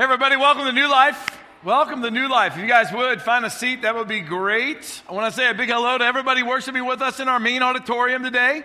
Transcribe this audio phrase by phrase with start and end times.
[0.00, 1.38] Everybody, welcome to New Life.
[1.62, 2.54] Welcome to New Life.
[2.54, 5.02] If you guys would find a seat, that would be great.
[5.06, 7.62] I want to say a big hello to everybody worshiping with us in our main
[7.62, 8.60] auditorium today.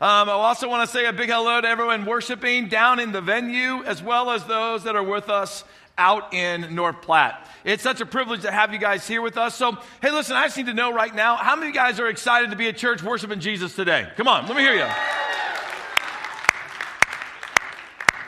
[0.00, 3.20] Um, I also want to say a big hello to everyone worshiping down in the
[3.20, 5.62] venue, as well as those that are with us
[5.96, 7.46] out in North Platte.
[7.62, 9.54] It's such a privilege to have you guys here with us.
[9.54, 12.00] So, hey, listen, I just need to know right now how many of you guys
[12.00, 14.08] are excited to be at church worshiping Jesus today?
[14.16, 15.21] Come on, let me hear you.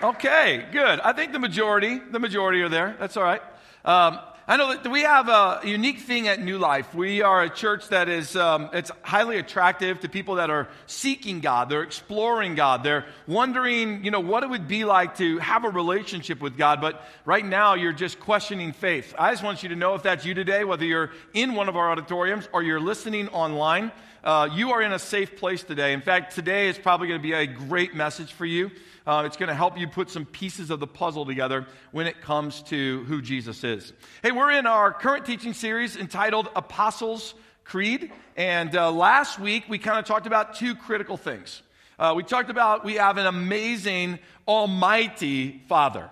[0.05, 1.00] Okay, good.
[1.00, 2.95] I think the majority, the majority are there.
[3.00, 3.41] That's all right.
[3.87, 6.95] Um, I know that we have a unique thing at New Life.
[6.95, 11.41] We are a church that is um, it's highly attractive to people that are seeking
[11.41, 11.70] God.
[11.70, 12.82] They're exploring God.
[12.82, 16.82] They're wondering, you know, what it would be like to have a relationship with God.
[16.82, 19.15] But right now, you're just questioning faith.
[19.18, 21.79] I just want you to know if that's you today, whether you're in one of
[21.79, 23.91] our auditoriums or you're listening online,
[24.23, 25.95] uh, you are in a safe place today.
[25.95, 28.71] In fact, today is probably going to be a great message for you.
[29.07, 32.23] Uh, it's going to help you put some pieces of the puzzle together when it
[32.23, 33.93] comes to who Jesus is.
[34.23, 38.11] Hey, we're in our current teaching series entitled Apostles' Creed.
[38.37, 41.63] And uh, last week, we kind of talked about two critical things.
[41.99, 46.09] Uh, we talked about we have an amazing, almighty Father.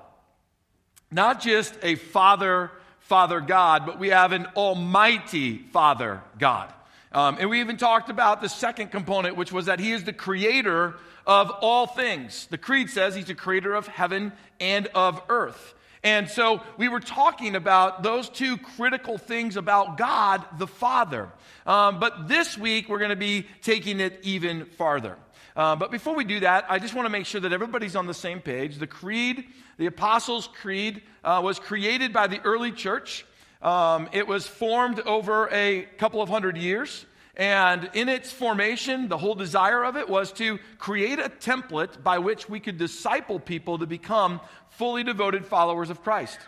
[1.10, 6.72] Not just a Father, Father God, but we have an almighty Father God.
[7.12, 10.12] Um, and we even talked about the second component, which was that He is the
[10.12, 10.94] creator
[11.26, 12.46] of all things.
[12.50, 15.74] The Creed says he's the creator of heaven and of earth.
[16.04, 21.28] And so we were talking about those two critical things about God the Father.
[21.64, 25.16] Um, but this week we're going to be taking it even farther.
[25.54, 28.06] Uh, but before we do that, I just want to make sure that everybody's on
[28.06, 28.78] the same page.
[28.78, 29.44] The Creed,
[29.76, 33.24] the Apostles' Creed, uh, was created by the early church.
[33.62, 37.06] Um, it was formed over a couple of hundred years.
[37.36, 42.18] And in its formation, the whole desire of it was to create a template by
[42.18, 46.38] which we could disciple people to become fully devoted followers of Christ.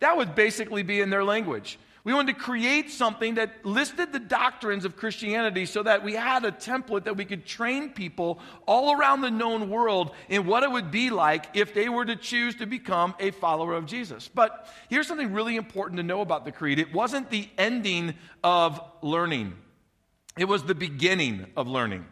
[0.00, 1.78] That would basically be in their language.
[2.04, 6.44] We wanted to create something that listed the doctrines of Christianity so that we had
[6.44, 10.70] a template that we could train people all around the known world in what it
[10.70, 14.28] would be like if they were to choose to become a follower of Jesus.
[14.28, 18.82] But here's something really important to know about the creed it wasn't the ending of
[19.00, 19.54] learning.
[20.38, 22.04] It was the beginning of learning.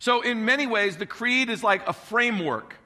[0.00, 2.76] So, in many ways, the creed is like a framework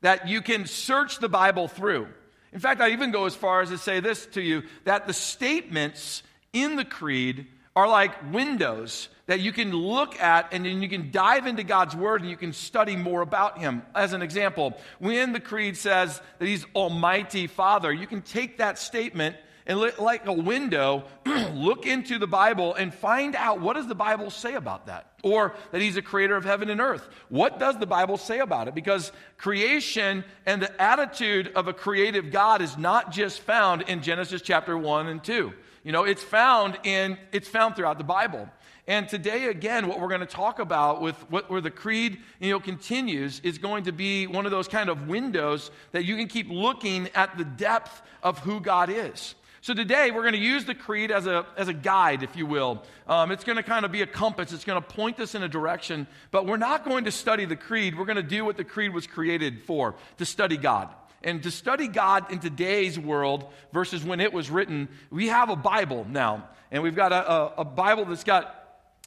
[0.00, 2.08] that you can search the Bible through.
[2.54, 5.12] In fact, I even go as far as to say this to you that the
[5.12, 6.22] statements
[6.52, 11.10] in the creed are like windows that you can look at and then you can
[11.10, 13.82] dive into God's word and you can study more about him.
[13.94, 18.78] As an example, when the creed says that he's almighty father, you can take that
[18.78, 19.34] statement
[19.66, 21.04] and like a window,
[21.54, 25.12] look into the Bible and find out what does the Bible say about that?
[25.22, 27.08] Or that he's a creator of heaven and earth.
[27.30, 28.74] What does the Bible say about it?
[28.74, 34.42] Because creation and the attitude of a creative God is not just found in Genesis
[34.42, 35.52] chapter 1 and 2.
[35.82, 38.48] You know, it's found in it's found throughout the Bible.
[38.86, 42.50] And today, again, what we're going to talk about with what, where the creed you
[42.50, 46.28] know, continues is going to be one of those kind of windows that you can
[46.28, 49.34] keep looking at the depth of who God is.
[49.64, 52.44] So today we're going to use the creed as a, as a guide, if you
[52.44, 52.82] will.
[53.08, 55.42] Um, it's going to kind of be a compass, it's going to point us in
[55.42, 57.98] a direction, but we're not going to study the creed.
[57.98, 60.90] We're going to do what the creed was created for to study God.
[61.22, 65.56] And to study God in today's world versus when it was written, we have a
[65.56, 66.46] Bible now.
[66.70, 68.54] And we've got a, a, a Bible that's got,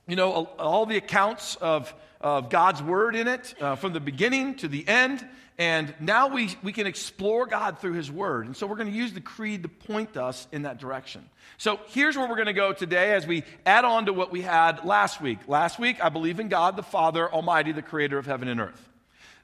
[0.08, 4.56] you know, all the accounts of, of God's word in it uh, from the beginning
[4.56, 5.24] to the end.
[5.60, 8.46] And now we, we can explore God through His Word.
[8.46, 11.28] And so we're going to use the creed to point us in that direction.
[11.58, 14.42] So here's where we're going to go today as we add on to what we
[14.42, 15.40] had last week.
[15.48, 18.90] Last week, I believe in God the Father Almighty, the creator of heaven and earth.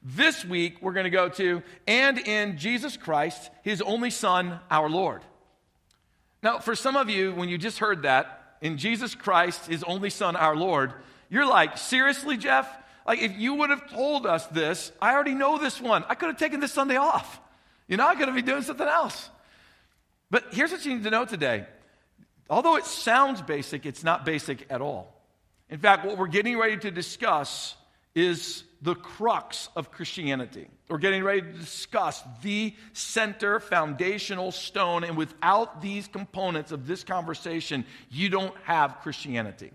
[0.04, 4.90] This week, we're going to go to, and in Jesus Christ, His only Son, our
[4.90, 5.24] Lord.
[6.44, 10.10] Now, for some of you, when you just heard that, in Jesus Christ, His only
[10.12, 10.94] Son, our Lord,
[11.30, 12.70] you're like, seriously, Jeff?
[13.06, 16.06] Like, if you would have told us this, I already know this one.
[16.08, 17.40] I could have taken this Sunday off.
[17.88, 19.30] You know, I could have been doing something else.
[20.32, 21.66] But here's what you need to know today.
[22.50, 25.14] Although it sounds basic, it's not basic at all.
[25.70, 27.76] In fact, what we're getting ready to discuss
[28.16, 30.68] is the crux of Christianity.
[30.90, 37.04] We're getting ready to discuss the center foundational stone, and without these components of this
[37.04, 39.72] conversation, you don't have Christianity.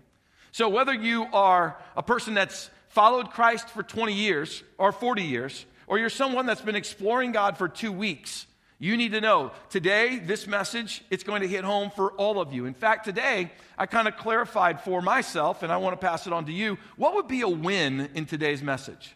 [0.51, 5.65] So, whether you are a person that's followed Christ for 20 years or 40 years,
[5.87, 8.45] or you're someone that's been exploring God for two weeks,
[8.81, 12.53] you need to know today, this message, it's going to hit home for all of
[12.53, 12.65] you.
[12.65, 16.33] In fact, today, I kind of clarified for myself, and I want to pass it
[16.33, 19.15] on to you, what would be a win in today's message?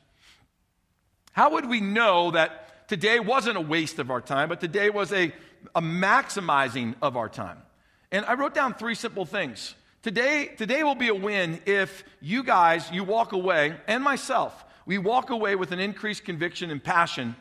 [1.31, 5.13] How would we know that today wasn't a waste of our time, but today was
[5.13, 5.33] a,
[5.73, 7.57] a maximizing of our time.
[8.11, 9.75] And I wrote down three simple things.
[10.03, 14.97] Today, today will be a win if you guys, you walk away, and myself, we
[14.97, 17.37] walk away with an increased conviction and passion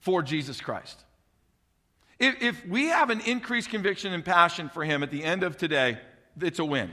[0.00, 1.04] for Jesus Christ.
[2.18, 5.56] If, if we have an increased conviction and passion for Him at the end of
[5.56, 5.98] today,
[6.40, 6.90] it's a win.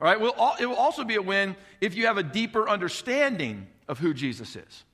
[0.00, 0.20] All right?
[0.20, 4.12] Well, it will also be a win if you have a deeper understanding of who
[4.12, 4.84] Jesus is.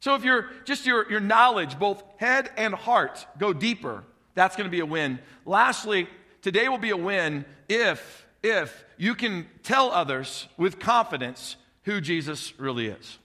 [0.00, 4.04] So if you're just your, your knowledge, both head and heart, go deeper,
[4.34, 5.20] that's going to be a win.
[5.46, 6.06] Lastly,
[6.42, 12.52] today will be a win if, if you can tell others with confidence who Jesus
[12.58, 13.18] really is.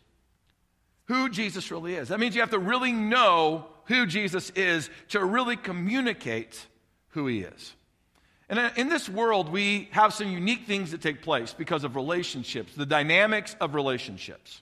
[1.06, 2.08] Who Jesus really is.
[2.08, 6.66] That means you have to really know who Jesus is to really communicate
[7.10, 7.74] who he is.
[8.48, 11.96] And uh, in this world, we have some unique things that take place because of
[11.96, 14.62] relationships, the dynamics of relationships,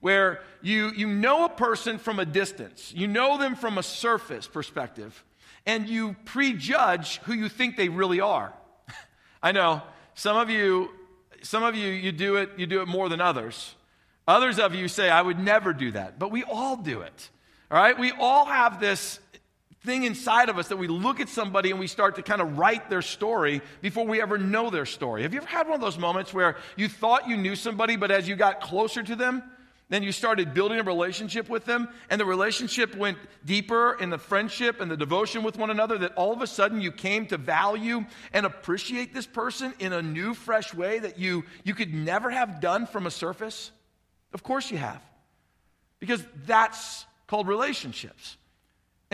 [0.00, 4.46] where you, you know a person from a distance, you know them from a surface
[4.46, 5.24] perspective,
[5.66, 8.52] and you prejudge who you think they really are.
[9.42, 9.82] I know
[10.14, 10.90] some of you,
[11.42, 13.74] some of you, you do it, you do it more than others.
[14.26, 17.30] Others of you say, I would never do that, but we all do it.
[17.70, 17.98] All right?
[17.98, 19.20] We all have this
[19.84, 22.58] thing inside of us that we look at somebody and we start to kind of
[22.58, 25.22] write their story before we ever know their story.
[25.22, 28.10] Have you ever had one of those moments where you thought you knew somebody, but
[28.10, 29.42] as you got closer to them,
[29.88, 34.18] then you started building a relationship with them, and the relationship went deeper in the
[34.18, 37.36] friendship and the devotion with one another, that all of a sudden you came to
[37.36, 42.30] value and appreciate this person in a new, fresh way that you, you could never
[42.30, 43.70] have done from a surface?
[44.32, 45.02] Of course you have.
[46.00, 48.36] Because that's called relationships.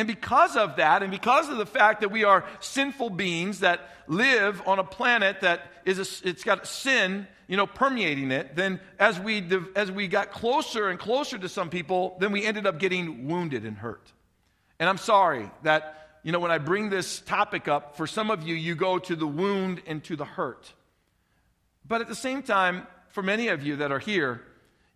[0.00, 3.86] And because of that, and because of the fact that we are sinful beings that
[4.06, 8.80] live on a planet that is a, it's got sin, you know, permeating it, then
[8.98, 12.78] as we as we got closer and closer to some people, then we ended up
[12.78, 14.10] getting wounded and hurt.
[14.78, 18.42] And I'm sorry that you know when I bring this topic up, for some of
[18.42, 20.72] you, you go to the wound and to the hurt.
[21.86, 24.40] But at the same time, for many of you that are here,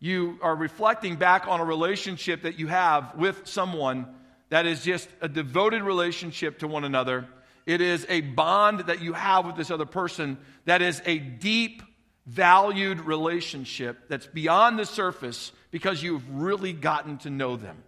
[0.01, 4.07] you are reflecting back on a relationship that you have with someone
[4.51, 7.27] that is just a devoted relationship to one another.
[7.67, 11.83] It is a bond that you have with this other person that is a deep,
[12.27, 17.83] valued relationship that's beyond the surface because you've really gotten to know them.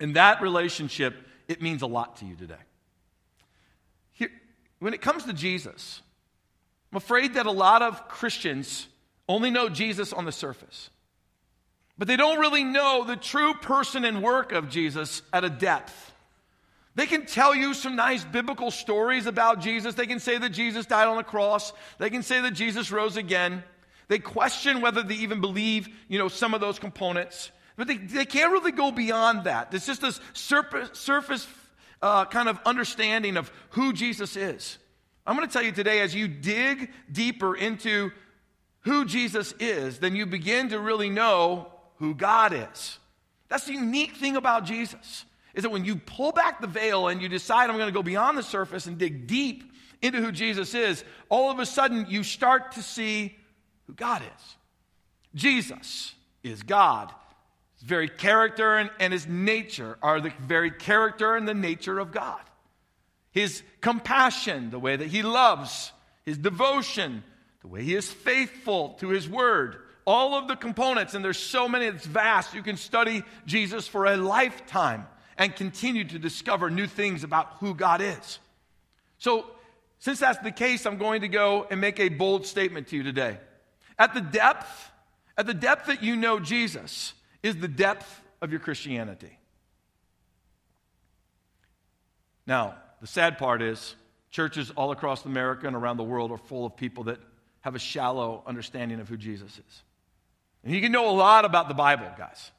[0.00, 1.14] And that relationship,
[1.48, 2.54] it means a lot to you today.
[4.12, 4.30] Here,
[4.78, 6.00] when it comes to Jesus,
[6.92, 8.86] I'm afraid that a lot of Christians
[9.28, 10.90] only know Jesus on the surface.
[11.96, 16.12] But they don't really know the true person and work of Jesus at a depth.
[16.96, 19.94] They can tell you some nice biblical stories about Jesus.
[19.94, 21.72] They can say that Jesus died on the cross.
[21.98, 23.64] They can say that Jesus rose again.
[24.08, 27.50] They question whether they even believe, you know, some of those components.
[27.76, 29.74] But they, they can't really go beyond that.
[29.74, 31.46] It's just this surface, surface
[32.00, 34.78] uh, kind of understanding of who Jesus is.
[35.26, 38.12] I'm going to tell you today, as you dig deeper into
[38.80, 42.98] who Jesus is, then you begin to really know who God is.
[43.48, 45.24] That's the unique thing about Jesus,
[45.54, 48.02] is that when you pull back the veil and you decide I'm going to go
[48.02, 52.24] beyond the surface and dig deep into who Jesus is, all of a sudden you
[52.24, 53.36] start to see
[53.86, 54.56] who God is.
[55.34, 57.12] Jesus is God.
[57.74, 62.12] His very character and, and his nature are the very character and the nature of
[62.12, 62.40] God.
[63.30, 65.92] His compassion, the way that he loves,
[66.24, 67.24] his devotion,
[67.62, 71.68] the way he is faithful to his word, all of the components, and there's so
[71.68, 72.54] many, it's vast.
[72.54, 75.06] You can study Jesus for a lifetime
[75.38, 78.38] and continue to discover new things about who God is.
[79.18, 79.46] So,
[79.98, 83.02] since that's the case, I'm going to go and make a bold statement to you
[83.02, 83.38] today.
[83.98, 84.90] At the depth,
[85.38, 89.38] at the depth that you know Jesus, is the depth of your Christianity.
[92.46, 93.94] Now, the sad part is,
[94.30, 97.18] churches all across America and around the world are full of people that
[97.62, 99.82] have a shallow understanding of who Jesus is.
[100.64, 102.50] And you can know a lot about the Bible, guys.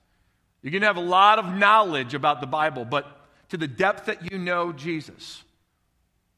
[0.62, 3.06] You can have a lot of knowledge about the Bible, but
[3.50, 5.44] to the depth that you know Jesus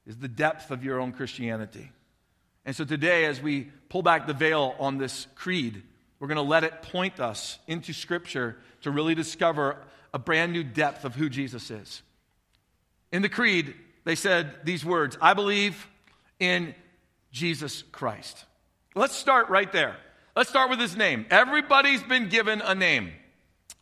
[0.06, 1.92] is the depth of your own Christianity.
[2.66, 5.84] And so today, as we pull back the veil on this creed,
[6.20, 9.78] we're going to let it point us into Scripture to really discover
[10.14, 12.02] a brand new depth of who Jesus is.
[13.12, 15.88] In the creed, they said these words I believe
[16.40, 16.76] in
[17.32, 18.46] Jesus Christ.
[18.96, 19.96] Let's start right there.
[20.38, 21.26] Let's start with his name.
[21.32, 23.12] Everybody's been given a name.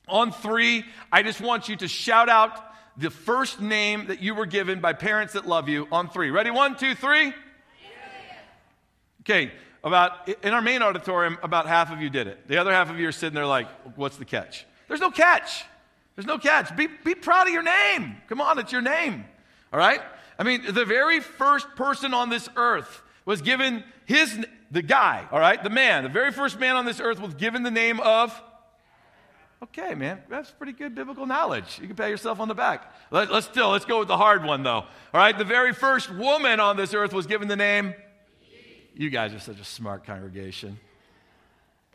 [0.07, 2.57] On three, I just want you to shout out
[2.95, 6.31] the first name that you were given by parents that love you on three.
[6.31, 6.51] Ready?
[6.51, 7.33] One, two, three.
[9.23, 9.51] Okay,
[9.83, 12.47] about in our main auditorium, about half of you did it.
[12.47, 14.65] The other half of you are sitting there like, what's the catch?
[14.87, 15.65] There's no catch.
[16.15, 16.73] There's no catch.
[16.77, 18.15] Be, be proud of your name.
[18.29, 19.25] Come on, it's your name.
[19.73, 19.99] All right?
[20.39, 25.39] I mean, the very first person on this earth was given his, the guy, all
[25.39, 28.41] right, the man, the very first man on this earth was given the name of.
[29.63, 31.79] Okay, man, that's pretty good biblical knowledge.
[31.81, 32.93] You can pat yourself on the back.
[33.09, 34.71] Let, us still, let's go with the hard one, though.
[34.71, 37.95] All right, the very first woman on this earth was given the name.
[38.93, 40.79] You guys are such a smart congregation.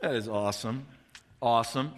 [0.01, 0.87] That is awesome.
[1.41, 1.93] Awesome.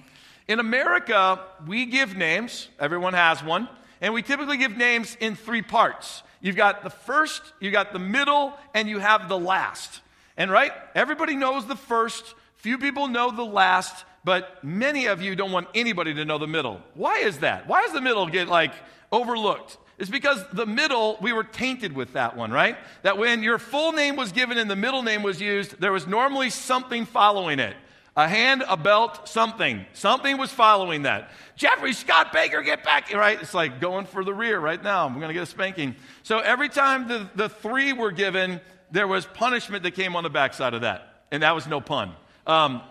[0.47, 3.69] In America, we give names, everyone has one,
[4.03, 6.23] and we typically give names in three parts.
[6.43, 10.02] You've got the first, you've got the middle, and you have the last.
[10.37, 15.35] And right, everybody knows the first, few people know the last, but many of you
[15.35, 16.81] don't want anybody to know the middle.
[16.95, 17.67] Why is that?
[17.67, 18.73] Why does the middle get like
[19.11, 19.79] overlooked?
[19.99, 22.77] It's because the middle, we were tainted with that one, right?
[23.03, 26.07] That when your full name was given and the middle name was used, there was
[26.07, 27.77] normally something following it.
[28.17, 29.87] A hand, a belt, something.
[29.95, 31.31] Something was following that.
[31.57, 33.13] Jeffrey Scott Baker, get back.
[33.13, 33.41] Right?
[33.41, 35.07] It's like going for the rear right now.
[35.07, 35.97] I'm going to get a spanking.
[36.23, 38.61] So every time the, the three were given,
[38.93, 41.25] there was punishment that came on the backside of that.
[41.33, 42.13] And that was no pun.
[42.47, 42.83] Um,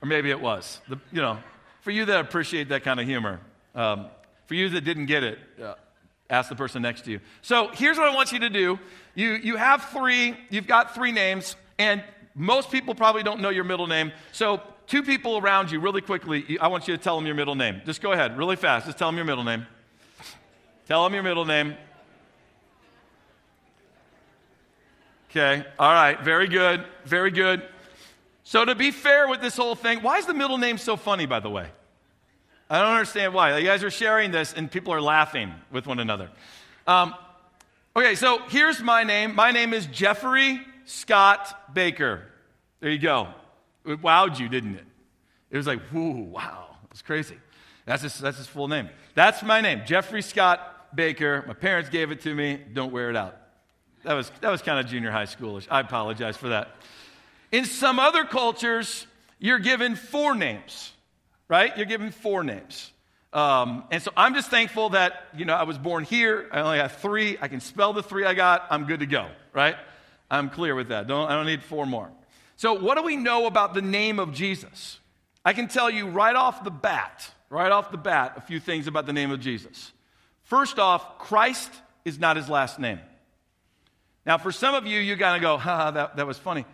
[0.00, 0.80] or maybe it was.
[0.88, 1.38] The, you know,
[1.82, 3.40] for you that appreciate that kind of humor,
[3.74, 4.06] um,
[4.46, 5.74] for you that didn't get it, uh,
[6.30, 7.20] ask the person next to you.
[7.42, 8.78] So here's what I want you to do.
[9.14, 12.02] You, you have three, you've got three names, and
[12.34, 14.12] most people probably don't know your middle name.
[14.32, 17.54] So, two people around you, really quickly, I want you to tell them your middle
[17.56, 17.82] name.
[17.84, 18.86] Just go ahead, really fast.
[18.86, 19.66] Just tell them your middle name.
[20.86, 21.74] Tell them your middle name.
[25.30, 27.62] Okay, all right, very good, very good.
[28.42, 31.24] So, to be fair with this whole thing, why is the middle name so funny,
[31.24, 31.68] by the way?
[32.68, 33.56] I don't understand why.
[33.56, 36.30] You guys are sharing this and people are laughing with one another.
[36.84, 37.14] Um,
[37.94, 39.36] okay, so here's my name.
[39.36, 42.22] My name is Jeffrey Scott Baker.
[42.80, 43.28] There you go.
[43.86, 44.86] It wowed you, didn't it?
[45.50, 46.76] It was like, whoo, wow.
[46.90, 47.36] It's crazy.
[47.86, 48.88] That's his, that's his full name.
[49.14, 51.44] That's my name, Jeffrey Scott Baker.
[51.46, 52.60] My parents gave it to me.
[52.72, 53.39] Don't wear it out.
[54.04, 55.66] That was, that was kind of junior high schoolish.
[55.70, 56.74] I apologize for that.
[57.52, 59.06] In some other cultures,
[59.38, 60.92] you're given four names,
[61.48, 61.76] right?
[61.76, 62.92] You're given four names.
[63.32, 66.48] Um, and so I'm just thankful that, you know, I was born here.
[66.50, 67.38] I only have three.
[67.40, 68.66] I can spell the three I got.
[68.70, 69.76] I'm good to go, right?
[70.30, 71.06] I'm clear with that.
[71.06, 72.10] Don't, I don't need four more.
[72.56, 74.98] So, what do we know about the name of Jesus?
[75.44, 78.86] I can tell you right off the bat, right off the bat, a few things
[78.86, 79.92] about the name of Jesus.
[80.42, 81.70] First off, Christ
[82.04, 83.00] is not his last name.
[84.26, 86.64] Now, for some of you, you got to go, ha, that, that was funny.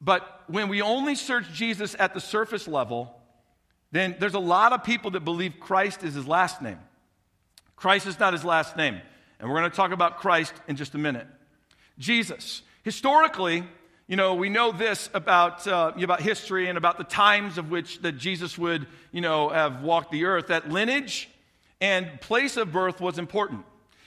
[0.00, 3.14] But when we only search Jesus at the surface level,
[3.92, 6.78] then there's a lot of people that believe Christ is his last name.
[7.76, 9.00] Christ is not his last name.
[9.38, 11.26] And we're going to talk about Christ in just a minute.
[11.98, 12.62] Jesus.
[12.82, 13.64] Historically,
[14.08, 18.00] you know, we know this about, uh, about history and about the times of which
[18.02, 21.28] that Jesus would, you know, have walked the earth, that lineage
[21.80, 23.64] and place of birth was important.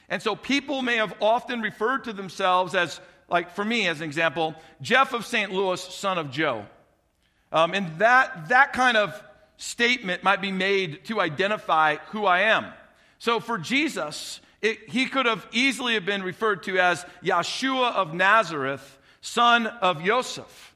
[0.09, 4.05] And so people may have often referred to themselves as, like for me as an
[4.05, 5.51] example, Jeff of St.
[5.51, 6.65] Louis, son of Joe.
[7.51, 9.21] Um, and that, that kind of
[9.57, 12.65] statement might be made to identify who I am.
[13.19, 18.13] So for Jesus, it, he could have easily have been referred to as Yeshua of
[18.13, 20.75] Nazareth, son of Joseph.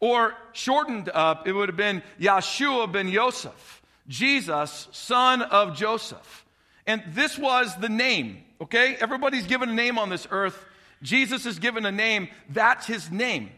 [0.00, 6.44] Or shortened up, it would have been Yeshua ben Yosef, Jesus, son of Joseph.
[6.86, 8.96] And this was the name, okay?
[9.00, 10.64] Everybody's given a name on this earth.
[11.02, 12.28] Jesus is given a name.
[12.48, 13.50] That's his name.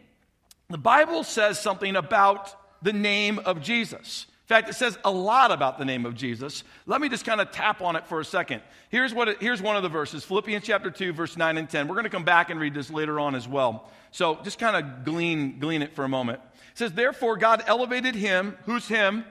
[0.68, 4.26] The Bible says something about the name of Jesus.
[4.48, 6.64] In fact, it says a lot about the name of Jesus.
[6.86, 8.62] Let me just kind of tap on it for a second.
[8.88, 11.86] Here's, what it, here's one of the verses Philippians chapter 2, verse 9 and 10.
[11.86, 13.90] We're going to come back and read this later on as well.
[14.10, 16.40] So just kind of glean, glean it for a moment.
[16.72, 18.56] It says, Therefore, God elevated him.
[18.64, 19.24] Who's him?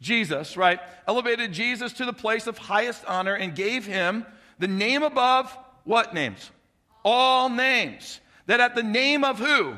[0.00, 0.80] Jesus, right?
[1.06, 4.26] Elevated Jesus to the place of highest honor and gave him
[4.60, 6.50] the name above what names?
[7.04, 8.20] All names.
[8.46, 9.74] That at the name of who?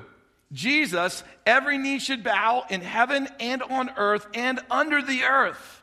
[0.53, 5.83] Jesus, every knee should bow in heaven and on earth and under the earth.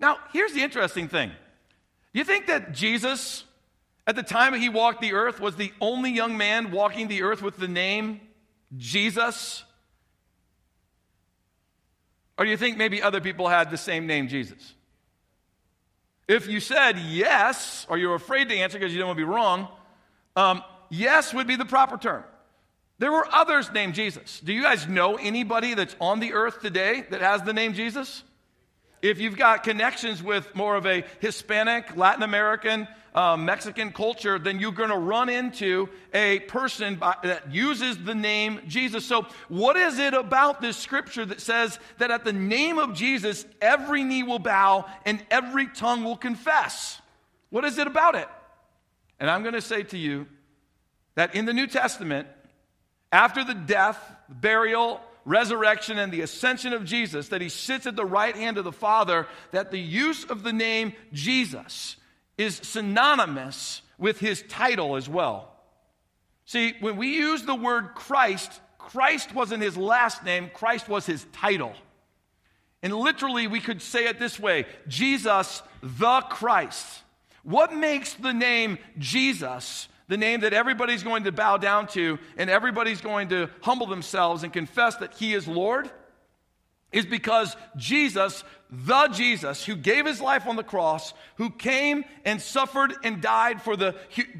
[0.00, 1.28] Now, here's the interesting thing.
[1.28, 3.44] Do you think that Jesus,
[4.06, 7.42] at the time he walked the earth, was the only young man walking the earth
[7.42, 8.20] with the name
[8.76, 9.64] Jesus?
[12.36, 14.74] Or do you think maybe other people had the same name, Jesus?
[16.30, 19.28] If you said yes, or you're afraid to answer because you don't want to be
[19.28, 19.66] wrong,
[20.36, 22.22] um, yes would be the proper term.
[23.00, 24.38] There were others named Jesus.
[24.38, 28.22] Do you guys know anybody that's on the earth today that has the name Jesus?
[29.02, 34.60] If you've got connections with more of a Hispanic, Latin American, uh, Mexican culture, then
[34.60, 39.04] you're going to run into a person by, that uses the name Jesus.
[39.04, 43.46] So, what is it about this scripture that says that at the name of Jesus,
[43.60, 47.00] every knee will bow and every tongue will confess?
[47.48, 48.28] What is it about it?
[49.18, 50.26] And I'm going to say to you
[51.14, 52.28] that in the New Testament,
[53.12, 58.04] after the death, burial, resurrection, and the ascension of Jesus, that he sits at the
[58.04, 61.96] right hand of the Father, that the use of the name Jesus
[62.36, 65.52] is synonymous with his title as well.
[66.46, 71.24] See, when we use the word Christ, Christ wasn't his last name, Christ was his
[71.32, 71.74] title.
[72.82, 77.02] And literally, we could say it this way Jesus the Christ.
[77.42, 82.50] What makes the name Jesus the name that everybody's going to bow down to and
[82.50, 85.90] everybody's going to humble themselves and confess that he is Lord?
[86.92, 92.42] Is because Jesus, the Jesus who gave his life on the cross, who came and
[92.42, 93.94] suffered and died for the,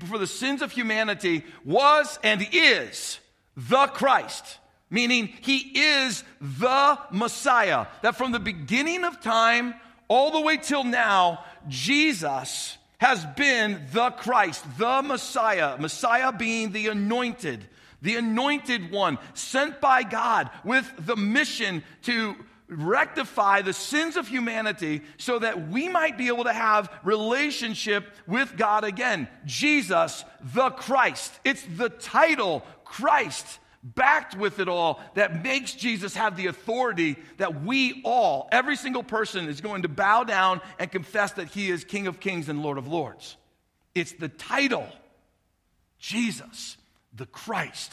[0.09, 3.21] for the sins of humanity, was and is
[3.57, 4.59] the Christ
[4.91, 7.87] meaning he is the Messiah.
[8.03, 9.75] That from the beginning of time
[10.09, 16.89] all the way till now, Jesus has been the Christ, the Messiah, Messiah being the
[16.89, 17.67] anointed,
[18.03, 22.37] the anointed one sent by God with the mission to
[22.69, 28.57] rectify the sins of humanity so that we might be able to have relationship with
[28.57, 29.29] God again.
[29.47, 31.33] Jesus, the Christ.
[31.43, 37.63] It's the title Christ backed with it all that makes Jesus have the authority that
[37.63, 41.85] we all, every single person, is going to bow down and confess that he is
[41.85, 43.37] King of Kings and Lord of Lords.
[43.95, 44.87] It's the title
[45.99, 46.77] Jesus,
[47.15, 47.93] the Christ.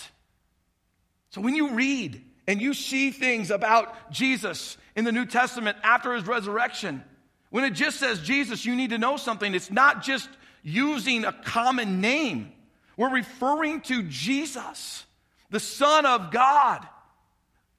[1.30, 6.14] So when you read and you see things about Jesus in the New Testament after
[6.14, 7.04] his resurrection,
[7.50, 9.54] when it just says Jesus, you need to know something.
[9.54, 10.30] It's not just
[10.64, 12.52] using a common name,
[12.98, 15.06] we're referring to Jesus
[15.50, 16.88] the Son of God,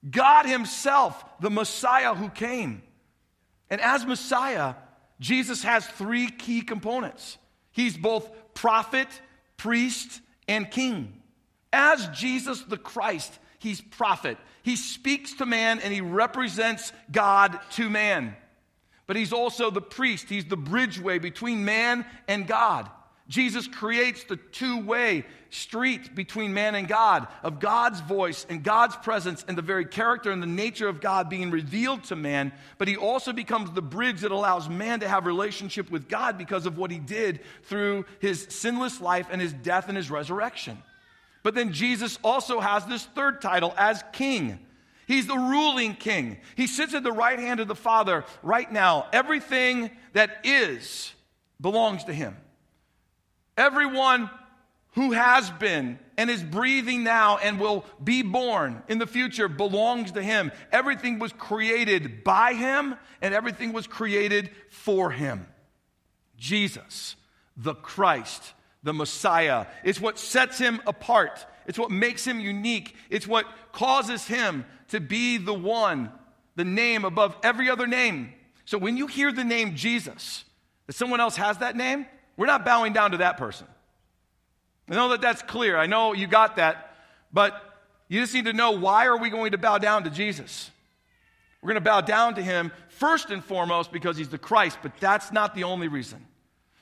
[0.08, 2.82] God Himself, the Messiah who came.
[3.70, 4.74] And as Messiah,
[5.20, 7.38] Jesus has three key components
[7.72, 9.08] He's both prophet,
[9.56, 11.20] priest, and king.
[11.72, 14.38] As Jesus the Christ, He's prophet.
[14.62, 18.36] He speaks to man and He represents God to man.
[19.06, 22.90] But He's also the priest, He's the bridgeway between man and God.
[23.28, 28.96] Jesus creates the two way street between man and God, of God's voice and God's
[28.96, 32.52] presence and the very character and the nature of God being revealed to man.
[32.78, 36.64] But he also becomes the bridge that allows man to have relationship with God because
[36.64, 40.82] of what he did through his sinless life and his death and his resurrection.
[41.42, 44.58] But then Jesus also has this third title as king.
[45.06, 46.38] He's the ruling king.
[46.56, 49.06] He sits at the right hand of the Father right now.
[49.12, 51.12] Everything that is
[51.60, 52.36] belongs to him.
[53.58, 54.30] Everyone
[54.92, 60.12] who has been and is breathing now and will be born in the future belongs
[60.12, 60.52] to him.
[60.72, 65.46] Everything was created by him and everything was created for him.
[66.36, 67.16] Jesus,
[67.56, 71.44] the Christ, the Messiah, is what sets him apart.
[71.66, 72.94] It's what makes him unique.
[73.10, 76.12] It's what causes him to be the one,
[76.54, 78.32] the name above every other name.
[78.64, 80.44] So when you hear the name Jesus,
[80.86, 82.06] that someone else has that name,
[82.38, 83.66] we're not bowing down to that person.
[84.88, 85.76] I know that that's clear.
[85.76, 86.94] I know you got that.
[87.32, 87.60] But
[88.06, 90.70] you just need to know why are we going to bow down to Jesus?
[91.60, 94.92] We're going to bow down to him first and foremost because he's the Christ, but
[95.00, 96.24] that's not the only reason.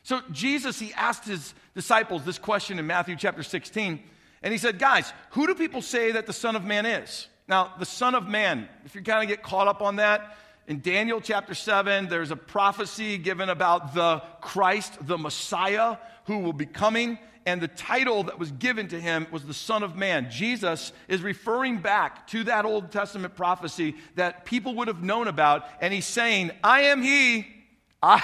[0.02, 4.00] So Jesus, he asked his disciples this question in Matthew chapter 16,
[4.42, 7.26] and he said, Guys, who do people say that the Son of Man is?
[7.48, 10.36] Now, the Son of Man, if you kind of get caught up on that,
[10.66, 16.52] in Daniel chapter 7, there's a prophecy given about the Christ, the Messiah, who will
[16.52, 17.18] be coming.
[17.44, 20.29] And the title that was given to him was the Son of Man.
[20.29, 25.64] Jesus is referring back to that Old Testament prophecy that people would have known about.
[25.81, 27.46] And he's saying, I am he.
[28.02, 28.20] I,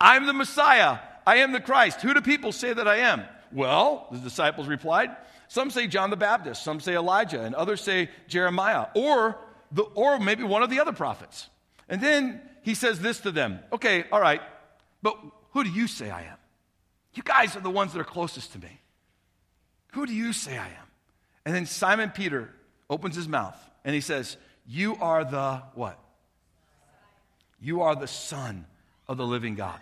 [0.00, 0.98] I'm the Messiah.
[1.24, 2.02] I am the Christ.
[2.02, 3.22] Who do people say that I am?
[3.52, 5.14] Well, the disciples replied,
[5.46, 9.38] some say John the Baptist, some say Elijah, and others say Jeremiah, or,
[9.70, 11.48] the, or maybe one of the other prophets.
[11.88, 14.40] And then he says this to them Okay, all right,
[15.02, 15.16] but
[15.52, 16.36] who do you say I am?
[17.14, 18.80] You guys are the ones that are closest to me.
[19.92, 20.86] Who do you say I am?
[21.46, 22.50] And then Simon Peter
[22.90, 25.98] opens his mouth and he says, You are the what?
[27.60, 28.66] You are the Son
[29.08, 29.80] of the living God.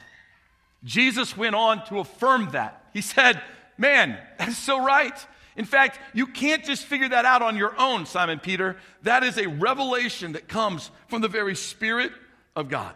[0.85, 2.89] Jesus went on to affirm that.
[2.93, 3.41] He said,
[3.77, 5.27] Man, that's so right.
[5.57, 8.77] In fact, you can't just figure that out on your own, Simon Peter.
[9.03, 12.13] That is a revelation that comes from the very Spirit
[12.57, 12.95] of God.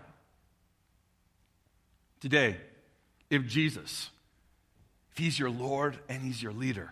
[2.21, 2.57] Today,
[3.31, 4.11] if Jesus,
[5.13, 6.91] if he's your Lord and he's your leader,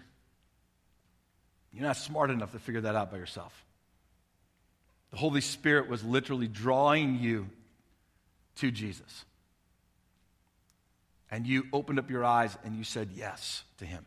[1.72, 3.64] you're not smart enough to figure that out by yourself.
[5.10, 7.48] The Holy Spirit was literally drawing you
[8.56, 9.24] to Jesus.
[11.30, 14.04] And you opened up your eyes and you said yes to him.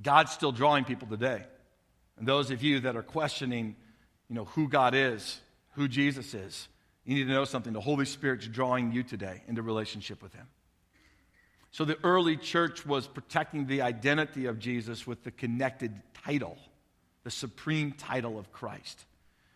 [0.00, 1.42] God's still drawing people today.
[2.18, 3.76] And those of you that are questioning,
[4.28, 5.40] you know, who God is,
[5.72, 6.68] who Jesus is,
[7.04, 7.72] you need to know something.
[7.72, 10.46] The Holy Spirit's drawing you today into relationship with him.
[11.70, 16.58] So the early church was protecting the identity of Jesus with the connected title,
[17.24, 19.04] the supreme title of Christ.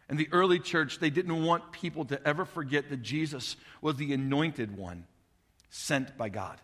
[0.08, 4.12] And the early church, they didn't want people to ever forget that Jesus was the
[4.12, 5.06] anointed one
[5.70, 6.60] sent by God.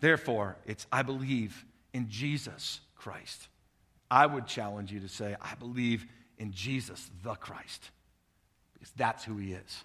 [0.00, 3.48] Therefore, it's I believe in Jesus Christ.
[4.10, 6.06] I would challenge you to say, I believe
[6.38, 7.90] in Jesus the Christ,
[8.74, 9.84] because that's who he is.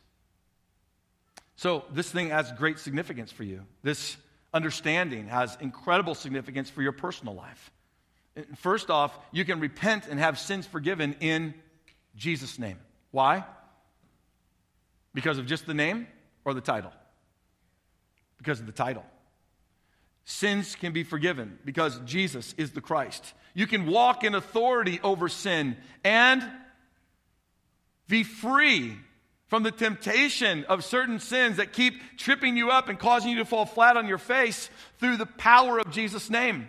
[1.55, 3.65] So, this thing has great significance for you.
[3.83, 4.17] This
[4.53, 7.71] understanding has incredible significance for your personal life.
[8.57, 11.53] First off, you can repent and have sins forgiven in
[12.15, 12.79] Jesus' name.
[13.11, 13.43] Why?
[15.13, 16.07] Because of just the name
[16.43, 16.91] or the title?
[18.37, 19.05] Because of the title.
[20.25, 23.33] Sins can be forgiven because Jesus is the Christ.
[23.53, 26.43] You can walk in authority over sin and
[28.07, 28.95] be free
[29.47, 33.45] from the temptation of certain sins that keep tripping you up and causing you to
[33.45, 36.67] fall flat on your face through the power of Jesus' name.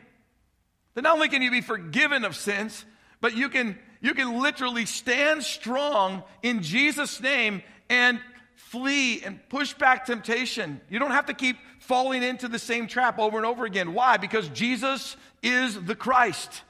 [0.94, 2.84] That not only can you be forgiven of sins,
[3.20, 8.20] but you can, you can literally stand strong in Jesus' name and
[8.54, 10.80] flee and push back temptation.
[10.90, 13.92] You don't have to keep falling into the same trap over and over again.
[13.92, 14.16] Why?
[14.16, 16.62] Because Jesus is the Christ.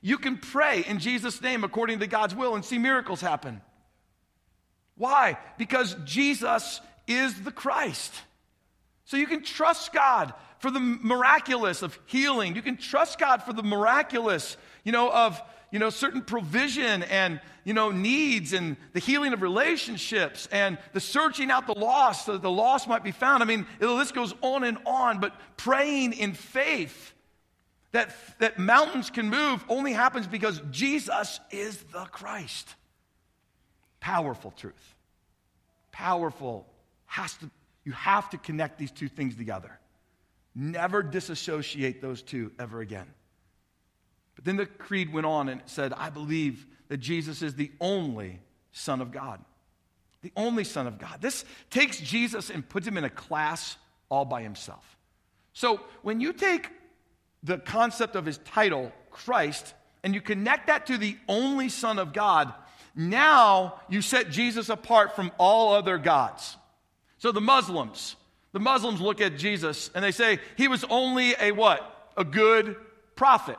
[0.00, 3.60] You can pray in Jesus' name according to God's will and see miracles happen.
[4.96, 5.36] Why?
[5.58, 8.14] Because Jesus is the Christ.
[9.04, 12.54] So you can trust God for the miraculous of healing.
[12.54, 17.40] You can trust God for the miraculous, you know, of you know certain provision and
[17.64, 22.32] you know needs and the healing of relationships and the searching out the lost so
[22.32, 23.42] that the lost might be found.
[23.42, 25.20] I mean, the list goes on and on.
[25.20, 27.12] But praying in faith
[27.92, 32.74] that that mountains can move only happens because Jesus is the Christ.
[34.00, 34.94] Powerful truth.
[35.92, 36.66] Powerful
[37.06, 37.50] has to
[37.84, 39.78] you have to connect these two things together.
[40.54, 43.06] Never disassociate those two ever again.
[44.36, 48.38] But then the creed went on and said, I believe that Jesus is the only
[48.70, 49.40] Son of God.
[50.22, 51.20] The only Son of God.
[51.20, 53.76] This takes Jesus and puts him in a class
[54.08, 54.96] all by himself.
[55.52, 56.70] So when you take
[57.42, 62.12] the concept of his title, Christ, and you connect that to the only Son of
[62.12, 62.52] God,
[62.94, 66.56] now you set Jesus apart from all other gods.
[67.18, 68.16] So the Muslims,
[68.52, 72.10] the Muslims look at Jesus and they say he was only a what?
[72.16, 72.76] A good
[73.14, 73.58] prophet.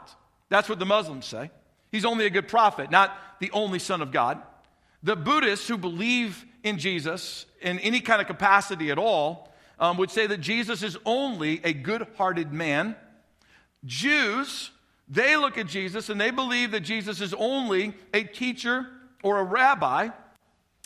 [0.49, 1.51] That's what the Muslims say.
[1.91, 4.41] He's only a good prophet, not the only son of God.
[5.03, 10.11] The Buddhists who believe in Jesus in any kind of capacity at all um, would
[10.11, 12.95] say that Jesus is only a good hearted man.
[13.85, 14.71] Jews,
[15.07, 18.87] they look at Jesus and they believe that Jesus is only a teacher
[19.23, 20.09] or a rabbi.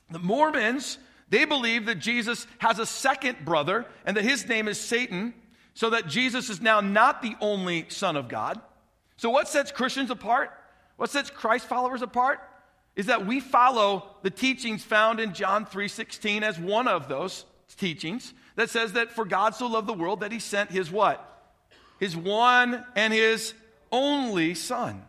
[0.10, 0.98] The Mormons,
[1.30, 5.34] they believe that Jesus has a second brother and that his name is Satan,
[5.74, 8.60] so that Jesus is now not the only Son of God.
[9.22, 10.52] So, what sets Christians apart?
[10.98, 12.40] What sets Christ followers apart?
[12.96, 17.46] Is that we follow the teachings found in John 3:16 as one of those
[17.78, 21.54] teachings that says that for God so loved the world that he sent his what?
[22.00, 23.54] His one and his
[23.92, 25.06] only son.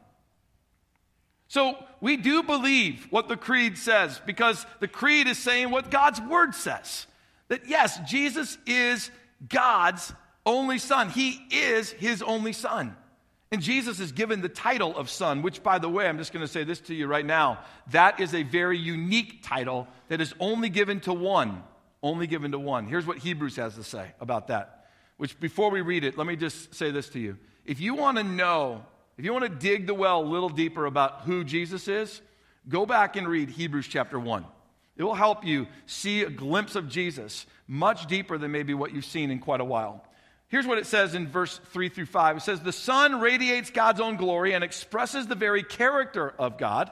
[1.48, 6.20] So we do believe what the creed says because the creed is saying what God's
[6.20, 7.06] word says.
[7.48, 9.10] That yes, Jesus is
[9.48, 10.12] God's
[10.44, 11.08] only son.
[11.08, 12.94] He is his only son.
[13.52, 16.44] And Jesus is given the title of son, which, by the way, I'm just going
[16.44, 17.60] to say this to you right now.
[17.90, 21.62] That is a very unique title that is only given to one.
[22.02, 22.86] Only given to one.
[22.88, 24.86] Here's what Hebrews has to say about that.
[25.18, 27.36] Which, before we read it, let me just say this to you.
[27.64, 28.86] If you want to know
[29.18, 32.20] if you want to dig the well a little deeper about who Jesus is,
[32.68, 34.44] go back and read Hebrews chapter 1.
[34.96, 39.04] It will help you see a glimpse of Jesus much deeper than maybe what you've
[39.04, 40.04] seen in quite a while.
[40.52, 42.36] Here's what it says in verse 3 through 5.
[42.36, 46.90] It says, The Son radiates God's own glory and expresses the very character of God.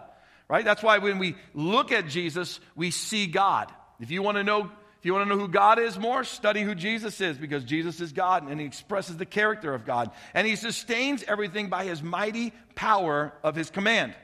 [0.49, 0.64] Right?
[0.64, 3.70] That's why when we look at Jesus, we see God.
[4.01, 6.62] If you want to know if you want to know who God is more, study
[6.62, 10.11] who Jesus is because Jesus is God and he expresses the character of God.
[10.33, 14.14] And he sustains everything by his mighty power of his command.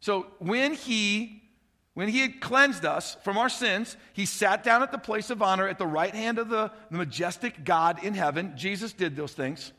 [0.00, 1.42] So when he
[1.96, 5.40] when he had cleansed us from our sins, he sat down at the place of
[5.40, 8.52] honor at the right hand of the, the majestic God in heaven.
[8.54, 9.72] Jesus did those things.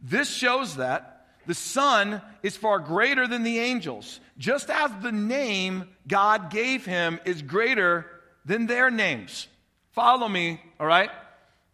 [0.00, 5.88] This shows that the Son is far greater than the angels, just as the name
[6.06, 8.06] God gave him is greater
[8.44, 9.48] than their names.
[9.90, 11.10] Follow me, all right?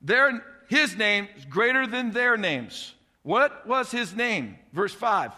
[0.00, 2.94] Their, his name is greater than their names.
[3.22, 4.56] What was his name?
[4.72, 5.30] Verse 5.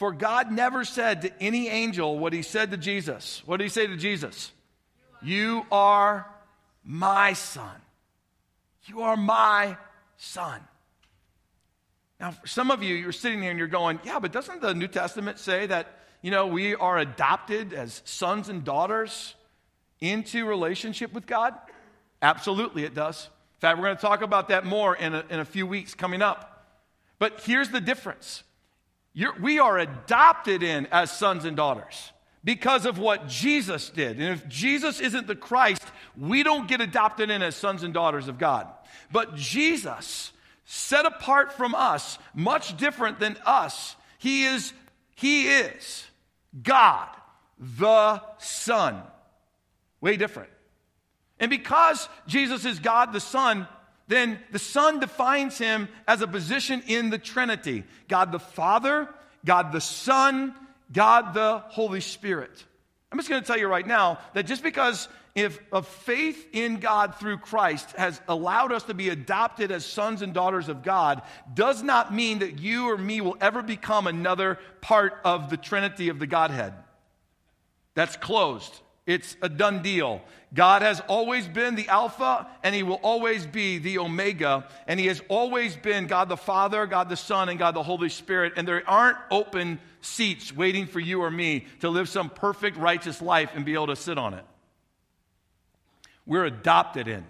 [0.00, 3.42] For God never said to any angel what he said to Jesus.
[3.44, 4.50] What did he say to Jesus?
[5.20, 6.26] You are
[6.82, 7.76] my son.
[8.86, 9.76] You are my
[10.16, 10.62] son.
[12.18, 14.72] Now, for some of you, you're sitting here and you're going, yeah, but doesn't the
[14.72, 19.34] New Testament say that, you know, we are adopted as sons and daughters
[20.00, 21.52] into relationship with God?
[22.22, 23.26] Absolutely, it does.
[23.26, 25.94] In fact, we're going to talk about that more in a, in a few weeks
[25.94, 26.66] coming up.
[27.18, 28.44] But here's the difference
[29.12, 32.12] you're, we are adopted in as sons and daughters
[32.44, 34.18] because of what Jesus did.
[34.18, 35.84] And if Jesus isn't the Christ,
[36.16, 38.68] we don't get adopted in as sons and daughters of God.
[39.12, 40.32] But Jesus,
[40.64, 44.72] set apart from us, much different than us, he is
[45.16, 46.06] he is
[46.62, 47.08] God,
[47.58, 49.02] the Son.
[50.00, 50.48] Way different.
[51.38, 53.68] And because Jesus is God the Son,
[54.10, 59.08] then the Son defines him as a position in the Trinity God the Father,
[59.44, 60.52] God the Son,
[60.92, 62.50] God the Holy Spirit.
[63.12, 66.80] I'm just going to tell you right now that just because if a faith in
[66.80, 71.22] God through Christ has allowed us to be adopted as sons and daughters of God
[71.54, 76.08] does not mean that you or me will ever become another part of the Trinity
[76.08, 76.74] of the Godhead.
[77.94, 78.74] That's closed.
[79.06, 80.22] It's a done deal.
[80.52, 84.66] God has always been the Alpha and He will always be the Omega.
[84.86, 88.08] And He has always been God the Father, God the Son, and God the Holy
[88.08, 88.54] Spirit.
[88.56, 93.20] And there aren't open seats waiting for you or me to live some perfect, righteous
[93.22, 94.44] life and be able to sit on it.
[96.26, 97.24] We're adopted in.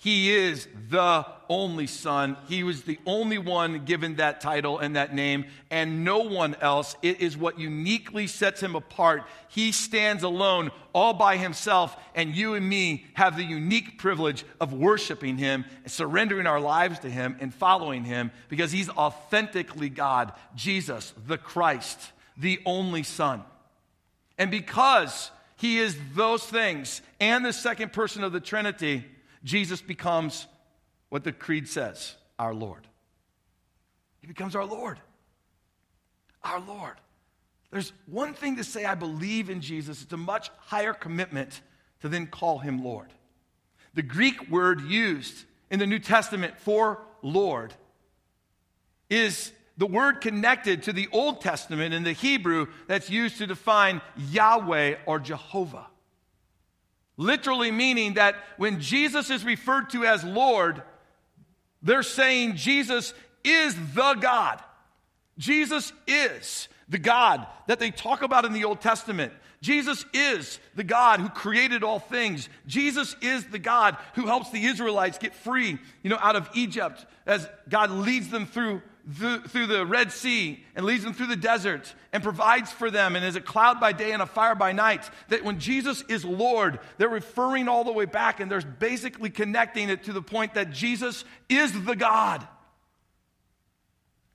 [0.00, 2.36] He is the only Son.
[2.46, 6.94] He was the only one given that title and that name, and no one else.
[7.02, 9.24] It is what uniquely sets him apart.
[9.48, 14.72] He stands alone, all by himself, and you and me have the unique privilege of
[14.72, 20.32] worshiping him, and surrendering our lives to him, and following him because he's authentically God,
[20.54, 21.98] Jesus, the Christ,
[22.36, 23.42] the only Son.
[24.38, 29.04] And because he is those things and the second person of the Trinity,
[29.44, 30.46] Jesus becomes
[31.08, 32.86] what the creed says our Lord.
[34.20, 34.98] He becomes our Lord.
[36.44, 36.94] Our Lord.
[37.70, 40.02] There's one thing to say, I believe in Jesus.
[40.02, 41.60] It's a much higher commitment
[42.00, 43.12] to then call him Lord.
[43.94, 47.74] The Greek word used in the New Testament for Lord
[49.10, 54.00] is the word connected to the Old Testament in the Hebrew that's used to define
[54.16, 55.86] Yahweh or Jehovah.
[57.18, 60.82] Literally meaning that when Jesus is referred to as Lord,
[61.82, 63.12] they're saying Jesus
[63.44, 64.62] is the God.
[65.36, 69.32] Jesus is the God that they talk about in the Old Testament.
[69.60, 72.48] Jesus is the God who created all things.
[72.68, 77.04] Jesus is the God who helps the Israelites get free, you know, out of Egypt
[77.26, 81.94] as God leads them through through the Red Sea and leads them through the desert
[82.12, 85.08] and provides for them and is a cloud by day and a fire by night.
[85.28, 89.88] That when Jesus is Lord, they're referring all the way back and they're basically connecting
[89.88, 92.46] it to the point that Jesus is the God.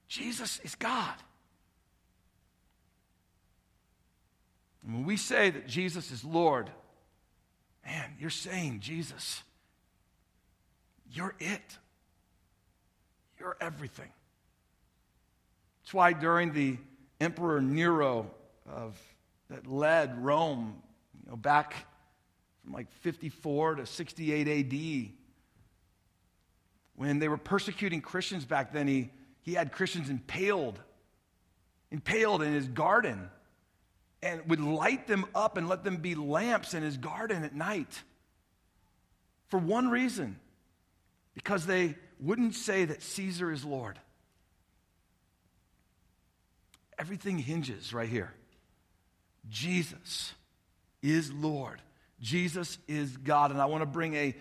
[0.08, 1.16] Jesus is God.
[4.84, 6.70] And when we say that Jesus is Lord,
[7.86, 9.44] man, you're saying, Jesus,
[11.12, 11.78] you're it.
[13.40, 14.10] You're everything.
[15.84, 16.78] That's why during the
[17.20, 18.32] Emperor Nero
[18.70, 18.98] of,
[19.50, 20.82] that led Rome,
[21.24, 21.76] you know, back
[22.64, 25.12] from like 54 to 68 AD,
[26.96, 29.10] when they were persecuting Christians back then, he,
[29.42, 30.80] he had Christians impaled,
[31.92, 33.30] impaled in his garden,
[34.22, 38.04] and would light them up and let them be lamps in his garden at night.
[39.50, 40.40] For one reason
[41.34, 44.00] because they wouldn't say that Caesar is Lord.
[46.98, 48.34] Everything hinges right here.
[49.50, 50.34] Jesus
[51.02, 51.82] is Lord.
[52.22, 53.52] Jesus is God.
[53.52, 54.36] And I want to bring a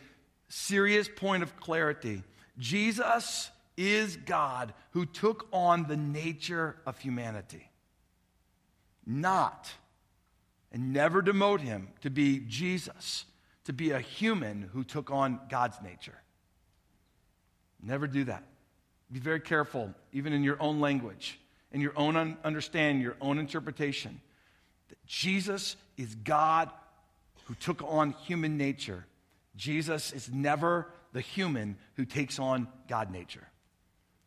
[0.49, 2.23] serious point of clarity.
[2.59, 7.69] Jesus is God who took on the nature of humanity.
[9.05, 9.73] Not,
[10.71, 13.25] and never demote him to be Jesus,
[13.65, 16.21] to be a human who took on God's nature.
[17.83, 18.45] Never do that.
[19.11, 21.41] Be very careful, even in your own language
[21.73, 24.21] and your own understanding, your own interpretation,
[24.89, 26.71] that Jesus is God
[27.47, 29.07] who took on human nature.
[29.57, 33.47] Jesus is never the human who takes on God nature.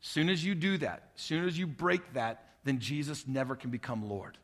[0.01, 3.55] As soon as you do that, as soon as you break that, then Jesus never
[3.55, 4.37] can become Lord.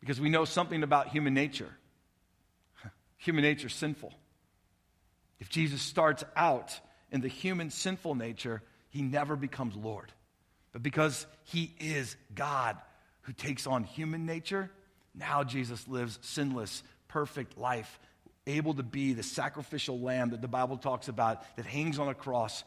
[0.00, 1.68] Because we know something about human nature.
[3.18, 4.14] Human nature is sinful.
[5.38, 6.80] If Jesus starts out
[7.12, 10.12] in the human sinful nature, he never becomes Lord.
[10.72, 12.76] But because he is God
[13.22, 14.70] who takes on human nature,
[15.14, 17.98] now Jesus lives sinless, perfect life,
[18.46, 22.14] able to be the sacrificial lamb that the Bible talks about that hangs on a
[22.14, 22.62] cross,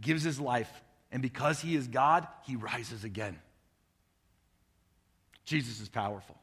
[0.00, 0.70] gives his life,
[1.12, 3.38] and because he is God, he rises again.
[5.44, 6.36] Jesus is powerful.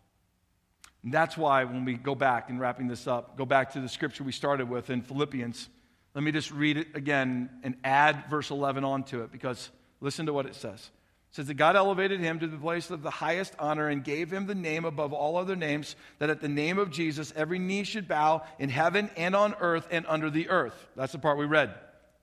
[1.04, 3.90] And that's why when we go back and wrapping this up, go back to the
[3.90, 5.68] scripture we started with in Philippians.
[6.14, 10.34] Let me just read it again and add verse 11 onto it because listen to
[10.34, 10.92] what it says.
[11.32, 14.32] It says that God elevated him to the place of the highest honor and gave
[14.32, 17.84] him the name above all other names, that at the name of Jesus every knee
[17.84, 20.76] should bow in heaven and on earth and under the earth.
[20.96, 21.74] That's the part we read.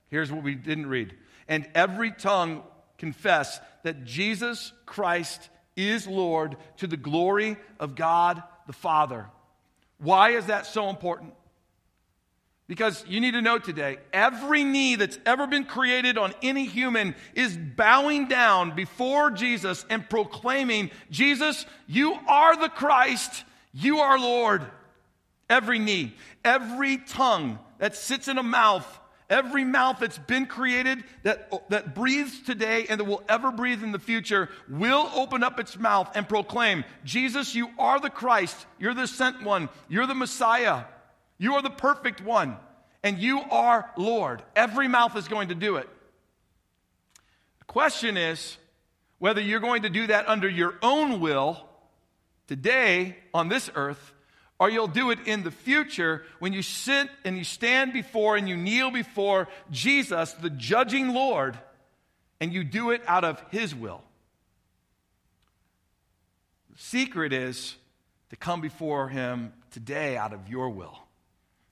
[0.07, 1.13] Here's what we didn't read.
[1.49, 2.63] And every tongue
[2.97, 9.27] confess that Jesus Christ is Lord to the glory of God the Father.
[9.97, 11.33] Why is that so important?
[12.71, 17.15] Because you need to know today, every knee that's ever been created on any human
[17.35, 24.65] is bowing down before Jesus and proclaiming, Jesus, you are the Christ, you are Lord.
[25.49, 28.87] Every knee, every tongue that sits in a mouth
[29.29, 33.93] Every mouth that's been created, that, that breathes today, and that will ever breathe in
[33.93, 38.65] the future, will open up its mouth and proclaim, Jesus, you are the Christ.
[38.77, 39.69] You're the sent one.
[39.87, 40.83] You're the Messiah.
[41.41, 42.55] You are the perfect one.
[43.01, 44.43] And you are Lord.
[44.55, 45.89] Every mouth is going to do it.
[47.57, 48.57] The question is
[49.17, 51.67] whether you're going to do that under your own will
[52.45, 54.13] today on this earth
[54.59, 58.47] or you'll do it in the future when you sit and you stand before and
[58.47, 61.57] you kneel before Jesus, the judging Lord,
[62.39, 64.03] and you do it out of His will.
[66.69, 67.75] The secret is
[68.29, 70.99] to come before Him today out of your will,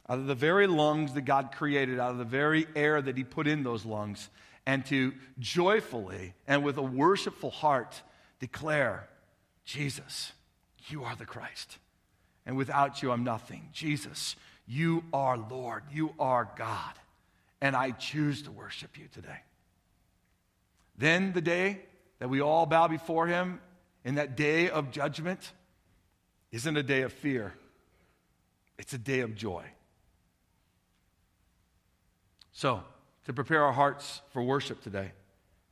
[0.10, 3.24] out of the very lungs that God created, out of the very air that He
[3.24, 4.30] put in those lungs,
[4.66, 8.02] and to joyfully and with a worshipful heart
[8.40, 9.08] declare,
[9.66, 10.32] Jesus,
[10.88, 11.78] you are the Christ
[12.50, 13.70] and without you, I'm nothing.
[13.74, 15.84] Jesus, you are Lord.
[15.92, 16.94] You are God.
[17.62, 19.42] And I choose to worship you today.
[20.98, 21.82] Then the day
[22.18, 23.62] that we all bow before him
[24.04, 25.52] in that day of judgment
[26.52, 27.54] isn't a day of fear,
[28.80, 29.64] it's a day of joy.
[32.60, 32.84] So,
[33.24, 35.14] to prepare our hearts for worship today,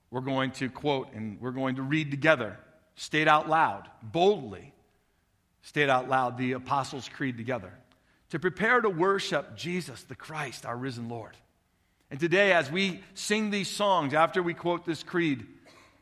[0.09, 2.57] we're going to quote and we're going to read together,
[2.95, 4.73] state out loud, boldly,
[5.63, 7.73] state out loud the Apostles' Creed together
[8.29, 11.35] to prepare to worship Jesus, the Christ, our risen Lord.
[12.09, 15.45] And today, as we sing these songs after we quote this creed,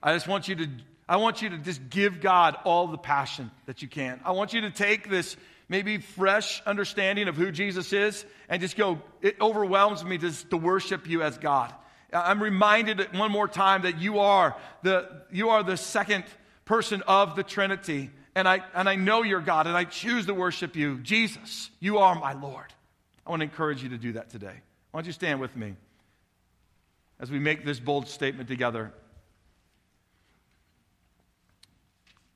[0.03, 0.69] I just want you to,
[1.09, 4.21] I want you to just give God all the passion that you can.
[4.23, 5.35] I want you to take this
[5.67, 10.57] maybe fresh understanding of who Jesus is and just go, it overwhelms me just to
[10.57, 11.73] worship you as God.
[12.13, 16.23] I'm reminded one more time that you are the, you are the second
[16.65, 20.33] person of the Trinity and I, and I know you're God, and I choose to
[20.33, 20.99] worship you.
[20.99, 22.65] Jesus, you are my Lord.
[23.25, 24.53] I want to encourage you to do that today.
[24.91, 25.75] Why don't you stand with me
[27.19, 28.91] as we make this bold statement together?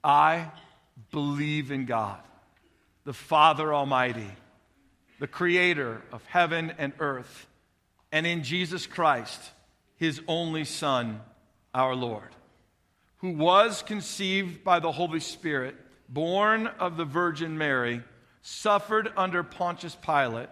[0.01, 0.49] I
[1.11, 2.21] believe in God,
[3.09, 4.29] the Father Almighty,
[5.19, 7.47] the Creator of heaven and earth,
[8.11, 9.41] and in Jesus Christ,
[9.95, 11.19] His only Son,
[11.73, 12.29] our Lord,
[13.17, 15.75] who was conceived by the Holy Spirit
[16.07, 18.03] born of the Virgin Mary,
[18.43, 20.49] suffered under Pontius Pilate,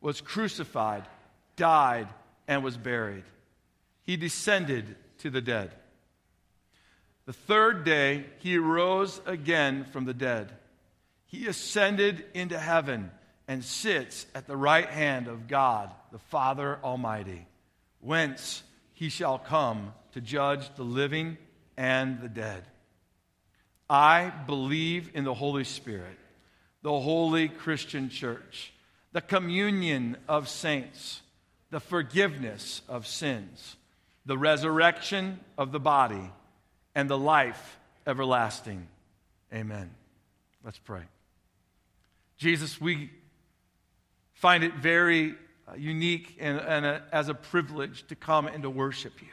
[0.00, 1.04] was crucified,
[1.54, 2.08] died,
[2.48, 3.22] and was buried.
[4.02, 5.70] He descended to the dead.
[7.26, 10.50] The third day, he rose again from the dead.
[11.30, 13.12] He ascended into heaven
[13.46, 17.46] and sits at the right hand of God, the Father Almighty,
[18.00, 18.64] whence
[18.94, 21.38] he shall come to judge the living
[21.76, 22.64] and the dead.
[23.88, 26.18] I believe in the Holy Spirit,
[26.82, 28.72] the holy Christian church,
[29.12, 31.22] the communion of saints,
[31.70, 33.76] the forgiveness of sins,
[34.26, 36.32] the resurrection of the body,
[36.96, 38.88] and the life everlasting.
[39.54, 39.90] Amen.
[40.64, 41.02] Let's pray.
[42.40, 43.10] Jesus, we
[44.32, 45.34] find it very
[45.68, 49.28] uh, unique and, and a, as a privilege to come and to worship you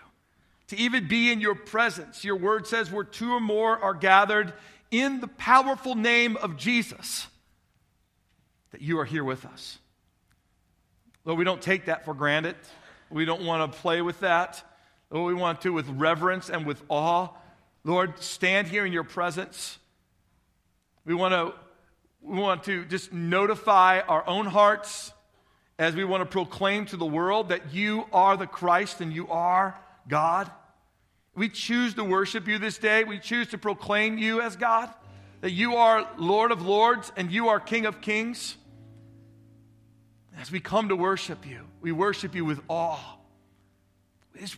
[0.67, 2.23] to even be in your presence.
[2.23, 4.53] Your word says where two or more are gathered
[4.91, 7.27] in the powerful name of Jesus
[8.71, 9.79] that you are here with us.
[11.25, 12.55] Lord, we don't take that for granted.
[13.09, 14.63] We don't want to play with that.
[15.09, 17.29] Lord, we want to with reverence and with awe.
[17.83, 19.77] Lord, stand here in your presence.
[21.05, 21.53] We want to,
[22.21, 25.11] we want to just notify our own hearts
[25.79, 29.27] as we want to proclaim to the world that you are the Christ and you
[29.29, 30.49] are God.
[31.35, 33.03] We choose to worship you this day.
[33.03, 34.89] We choose to proclaim you as God,
[35.41, 38.57] that you are Lord of lords and you are King of kings.
[40.39, 43.17] As we come to worship you, we worship you with awe.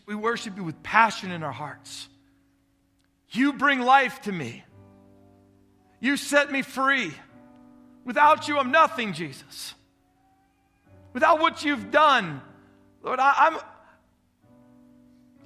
[0.05, 2.07] We worship you with passion in our hearts.
[3.31, 4.63] You bring life to me.
[5.99, 7.13] You set me free.
[8.05, 9.73] Without you, I'm nothing, Jesus.
[11.13, 12.41] Without what you've done,
[13.03, 13.59] Lord, I, am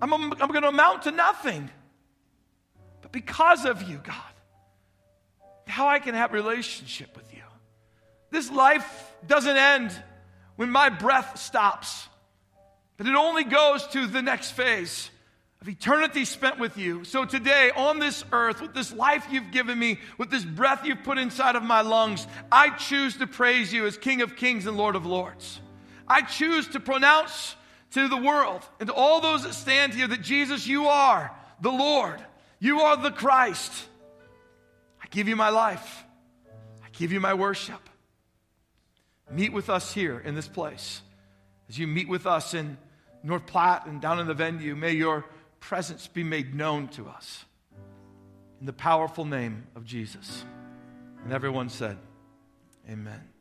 [0.02, 1.70] I'm, I'm, I'm going to amount to nothing.
[3.02, 4.16] But because of you, God,
[5.68, 7.42] how I can have relationship with you.
[8.30, 9.92] This life doesn't end
[10.56, 12.08] when my breath stops,
[12.98, 15.10] but it only goes to the next phase
[15.64, 17.06] of eternity spent with you.
[17.06, 21.04] So today, on this earth, with this life you've given me, with this breath you've
[21.04, 24.76] put inside of my lungs, I choose to praise you as King of Kings and
[24.76, 25.62] Lord of Lords.
[26.06, 27.56] I choose to pronounce
[27.92, 31.72] to the world and to all those that stand here that Jesus, you are the
[31.72, 32.22] Lord.
[32.60, 33.72] You are the Christ.
[35.02, 36.04] I give you my life.
[36.84, 37.80] I give you my worship.
[39.32, 41.02] Meet with us here in this place.
[41.70, 42.78] As you meet with us in
[43.24, 45.24] North Platte and down in the venue, may your
[45.64, 47.46] presence be made known to us.
[48.60, 50.44] In the powerful name of Jesus.
[51.24, 51.98] And everyone said,
[52.90, 53.33] Amen.